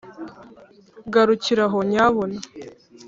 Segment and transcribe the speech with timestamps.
[1.13, 2.37] garukira aho nyabuna!